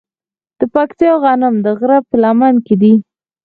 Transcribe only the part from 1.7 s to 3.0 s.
غره په لمن کې دي.